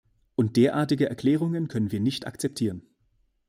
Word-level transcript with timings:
Und 0.33 0.57
derartige 0.57 1.07
Erklärungen 1.07 1.67
können 1.67 1.91
wir 1.91 1.99
nicht 1.99 2.25
akzeptieren. 2.25 2.81